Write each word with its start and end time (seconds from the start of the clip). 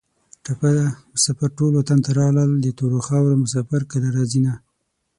ټپه 0.43 0.69
ده: 0.77 0.87
مسافر 1.13 1.49
ټول 1.57 1.71
وطن 1.75 1.99
ته 2.05 2.09
راغلل 2.19 2.51
د 2.61 2.67
تورو 2.77 2.99
خارو 3.07 3.41
مسافر 3.43 3.81
کله 3.91 4.07
راځینه 4.17 4.53